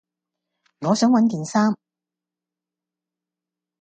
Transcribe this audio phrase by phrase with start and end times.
[0.79, 1.77] 我想搵件衫